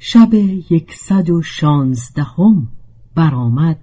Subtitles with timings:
[0.00, 0.34] شب
[0.70, 2.68] یکصد و شانزدهم
[3.14, 3.78] برآمد.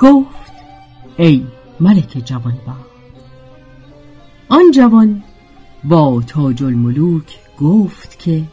[0.00, 0.52] گفت
[1.16, 1.46] ای
[1.80, 2.58] ملک جوان
[4.48, 5.22] آن جوان
[5.84, 8.44] با تاج الملوک گفت که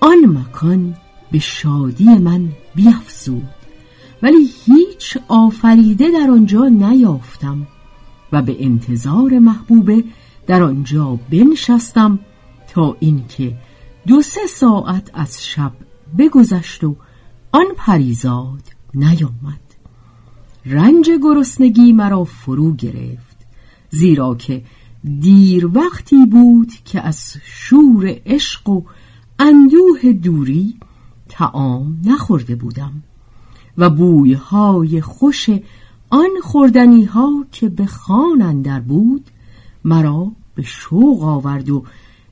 [0.00, 0.96] آن مکان
[1.30, 3.59] به شادی من بیافزود
[4.22, 7.66] ولی هیچ آفریده در آنجا نیافتم
[8.32, 10.04] و به انتظار محبوبه
[10.46, 12.18] در آنجا بنشستم
[12.68, 13.56] تا اینکه
[14.06, 15.72] دو سه ساعت از شب
[16.18, 16.96] بگذشت و
[17.52, 18.62] آن پریزاد
[18.94, 19.60] نیامد.
[20.66, 23.36] رنج گرسنگی مرا فرو گرفت
[23.90, 24.62] زیرا که
[25.20, 28.82] دیر وقتی بود که از شور عشق و
[29.38, 30.76] اندوه دوری
[31.28, 33.02] تعام نخورده بودم.
[33.80, 35.50] و بویهای خوش
[36.10, 39.30] آن خوردنی ها که به خان اندر بود
[39.84, 41.84] مرا به شوق آورد و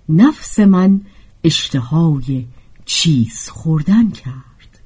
[0.09, 1.01] نفس من
[1.45, 2.45] اشتهای
[2.85, 4.81] چیز خوردن کرد.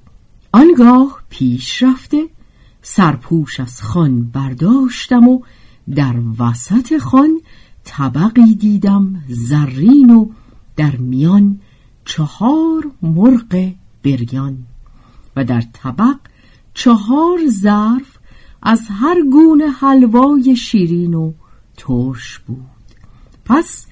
[0.52, 2.28] آنگاه پیش رفته
[2.82, 5.40] سرپوش از خان برداشتم و
[5.94, 7.40] در وسط خان
[7.84, 10.28] طبقی دیدم زرین و
[10.76, 11.60] در میان
[12.04, 14.58] چهار مرغ بریان
[15.36, 16.16] و در طبق
[16.74, 18.18] چهار ظرف
[18.62, 21.32] از هر گونه حلوای شیرین و
[21.76, 22.66] ترش بود.
[23.44, 23.86] پس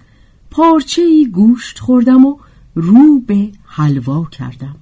[0.50, 2.38] پارچه ای گوشت خوردم و
[2.74, 4.76] رو به حلوا کردم.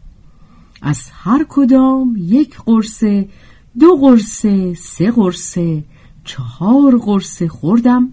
[0.83, 3.29] از هر کدام یک قرصه
[3.79, 5.85] دو قرصه سه قرصه
[6.25, 8.13] چهار قرصه خوردم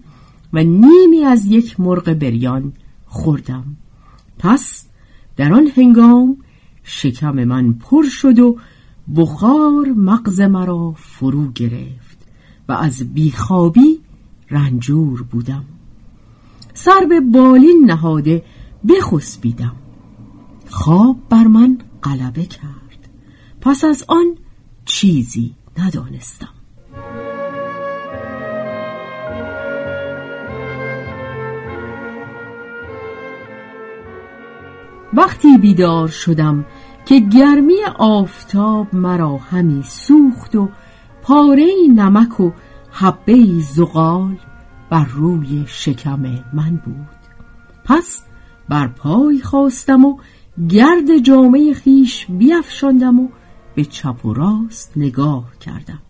[0.52, 2.72] و نیمی از یک مرغ بریان
[3.06, 3.76] خوردم.
[4.38, 4.86] پس
[5.36, 6.36] در آن هنگام
[6.84, 8.58] شکم من پر شد و
[9.14, 12.18] بخار مغز مرا فرو گرفت
[12.68, 14.00] و از بیخوابی
[14.50, 15.64] رنجور بودم.
[16.74, 18.44] سر به بالین نهاده
[18.88, 19.76] بخسبیدم.
[20.70, 23.08] خواب بر من غلبه کرد.
[23.60, 24.36] پس از آن
[24.84, 26.48] چیزی ندانستم.
[35.12, 36.64] وقتی بیدار شدم
[37.06, 40.68] که گرمی آفتاب مرا همی سوخت و
[41.22, 42.50] پاره نمک و
[42.90, 44.36] حبه زغال
[44.90, 46.20] بر روی شکم
[46.52, 47.16] من بود.
[47.84, 48.22] پس
[48.68, 50.18] بر پای خواستم و
[50.68, 53.28] گرد جامعه خیش بیافشاندم و
[53.74, 56.02] به چپ و راست نگاه کردم.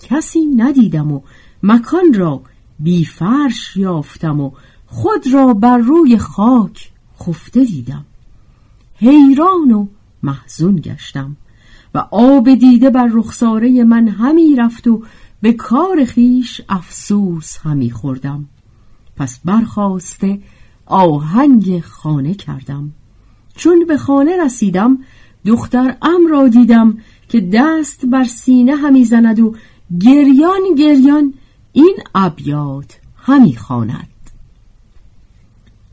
[0.00, 1.20] کسی ندیدم و
[1.62, 2.42] مکان را
[2.80, 4.50] بی فرش یافتم و
[4.86, 8.04] خود را بر روی خاک خفته دیدم.
[8.94, 9.86] حیران و
[10.22, 11.36] محزون گشتم
[11.94, 15.02] و آب دیده بر رخساره من همی رفت و
[15.40, 18.48] به کار خیش افسوس همی خوردم.
[19.16, 20.38] پس برخواسته
[20.86, 22.92] آهنگ خانه کردم.
[23.56, 24.98] چون به خانه رسیدم
[25.46, 26.98] دختر ام را دیدم
[27.28, 29.54] که دست بر سینه همی زند و
[30.00, 31.34] گریان گریان
[31.72, 34.08] این ابیات همی خواند.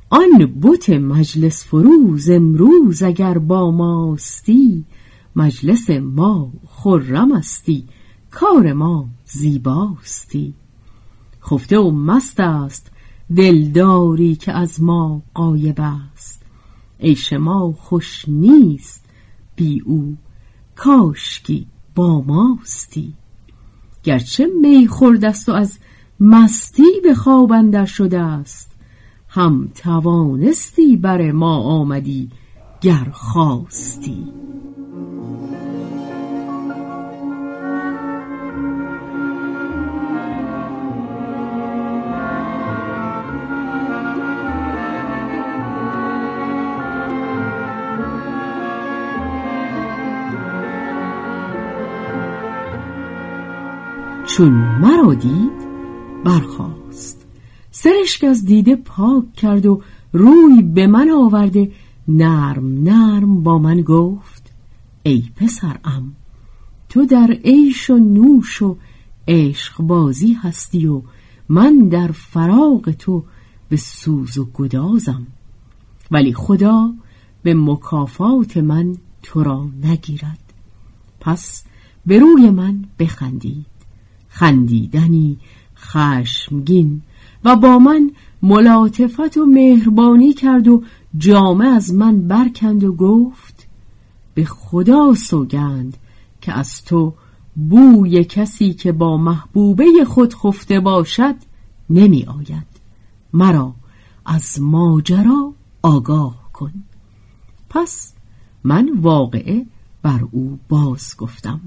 [0.09, 4.85] آن بت مجلس فروز امروز اگر با ماستی
[5.35, 7.87] مجلس ما خرم استی
[8.31, 10.53] کار ما زیباستی.
[11.41, 12.91] خفته و مست است
[13.35, 16.41] دلداری که از ما قایب است.
[16.99, 19.05] عیش ما خوش نیست
[19.55, 20.17] بی او
[20.75, 23.13] کاشکی با ماستی.
[24.03, 25.79] گرچه می خوردست و از
[26.19, 28.71] مستی به خواب اندر شده است
[29.29, 32.29] هم توانستی بر ما آمدی
[32.81, 34.23] گر خواستی.
[54.25, 55.51] چون مرا دید
[56.25, 56.88] برخاست
[57.71, 59.81] سرشک از دیده پاک کرد و
[60.13, 61.71] روی به من آورده
[62.07, 64.51] نرم نرم با من گفت
[65.03, 66.15] ای پسرم
[66.89, 68.77] تو در عیش و نوش و
[69.27, 71.01] عشق بازی هستی و
[71.49, 73.23] من در فراغ تو
[73.69, 75.27] به سوز و گدازم.
[76.11, 76.93] ولی خدا
[77.43, 80.53] به مکافات من تو را نگیرد.
[81.19, 81.63] پس
[82.05, 83.65] به روی من بخندید.
[84.27, 85.37] خندیدنی
[85.77, 87.01] خشمگین
[87.43, 90.83] و با من ملاطفت و مهربانی کرد و
[91.17, 93.67] جامه از من برکند و گفت
[94.33, 95.97] به خدا سوگند
[96.41, 97.13] که از تو
[97.55, 101.35] بوی کسی که با محبوبه خود خفته باشد
[101.89, 102.67] نمی آید.
[103.33, 103.73] مرا
[104.25, 106.73] از ماجرا آگاه کن.
[107.69, 108.13] پس
[108.63, 109.65] من واقعه
[110.01, 111.61] بر او باز گفتم.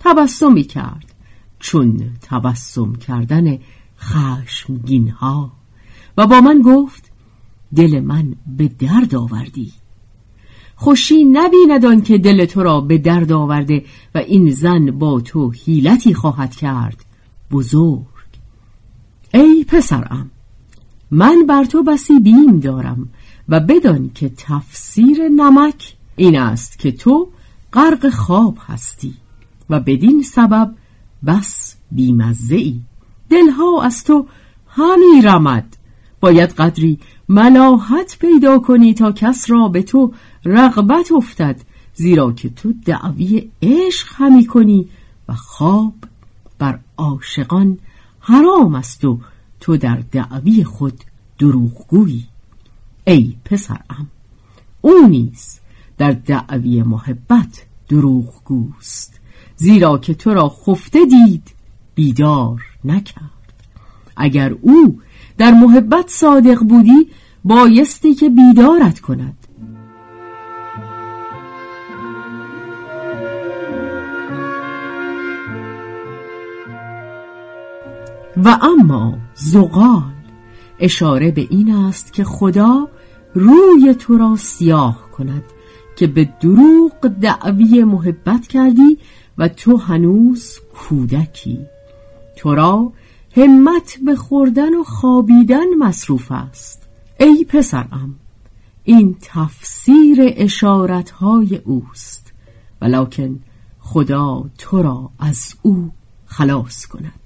[0.00, 1.14] تبسمی کرد.
[1.58, 3.58] چون تبسم کردن
[4.02, 5.52] خشمگین ها
[6.16, 7.12] و با من گفت
[7.76, 9.72] دل من به درد آوردی.
[10.76, 13.84] خوشی نبیند که دل تو را به درد آورده
[14.14, 17.04] و این زن با تو حیلتی خواهد کرد.
[17.50, 18.02] بزرگ.
[19.34, 20.30] ای پسرم
[21.10, 23.08] من بر تو بسی بیم دارم
[23.48, 27.28] و بدان که تفسیر نمک این است که تو
[27.72, 29.14] غرق خواب هستی
[29.70, 30.74] و بدین سبب
[31.26, 32.80] بس بیمزه ای.
[33.32, 34.26] دلها از تو
[34.68, 35.76] همی رمد
[36.20, 36.98] باید قدری
[37.28, 40.12] ملاحت پیدا کنی تا کس را به تو
[40.44, 41.60] رغبت افتد
[41.94, 44.88] زیرا که تو دعوی عشق همی کنی
[45.28, 45.94] و خواب
[46.58, 47.78] بر عاشقان
[48.20, 49.18] حرام است و
[49.60, 51.00] تو در دعوی خود
[51.38, 52.26] دروغگویی.
[53.06, 54.10] ای پسرم
[54.80, 55.60] او نیز
[55.98, 59.20] در دعوی محبت دروغگوست
[59.56, 61.61] زیرا که تو را خفته دید
[61.94, 63.30] بیدار نکرد.
[64.16, 65.00] اگر او
[65.38, 67.08] در محبت صادق بودی
[67.44, 69.36] بایستی که بیدارت کند.
[78.36, 80.12] و اما زغال
[80.78, 82.88] اشاره به این است که خدا
[83.34, 85.42] روی تو را سیاه کند
[85.96, 88.98] که به دروغ دعوی محبت کردی
[89.38, 91.58] و تو هنوز کودکی.
[92.42, 92.92] تو را
[93.36, 96.88] همت به خوردن و خوابیدن مصروف است.
[97.20, 98.14] ای پسرم
[98.84, 102.32] این تفسیر اشارتهای اوست
[102.80, 103.40] ولکن
[103.78, 105.90] خدا تو را از او
[106.26, 107.20] خلاص کند.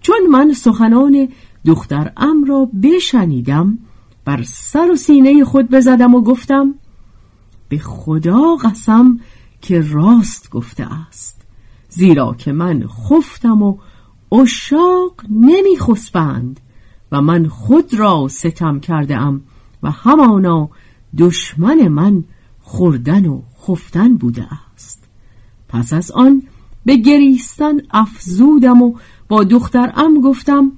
[0.00, 1.28] چون من سخنان
[1.64, 3.78] دختر ام را بشنیدم
[4.24, 6.74] بر سر و سینه خود بزدم و گفتم
[7.68, 9.20] به خدا قسم
[9.60, 11.40] که راست گفته است
[11.88, 13.78] زیرا که من خفتم و
[14.32, 16.60] اشاق نمی خسبند
[17.12, 19.40] و من خود را ستم کرده ام
[19.82, 20.70] و همانا
[21.18, 22.24] دشمن من
[22.60, 25.04] خوردن و خفتن بوده است.
[25.68, 26.42] پس از آن
[26.84, 28.94] به گریستن افزودم و
[29.28, 30.72] با دخترم گفتم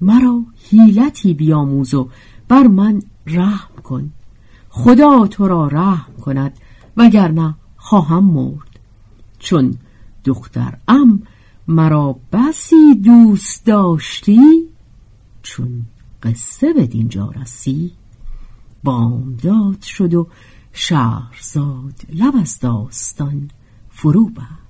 [0.00, 2.08] مرا حیلتی بیاموز و
[2.48, 4.10] بر من رحم کن.
[4.68, 6.52] خدا تو را رحم کند
[6.96, 8.80] وگرنه خواهم مرد.
[9.38, 9.74] چون
[10.24, 11.22] دخترم
[11.68, 14.68] مرا بسی دوست داشتی؟
[15.42, 15.82] چون
[16.22, 17.92] قصه به دینجا رسی.
[18.84, 20.28] بامداد شد و
[20.72, 23.50] شهرزاد لب از داستان
[23.90, 24.69] فرو بست.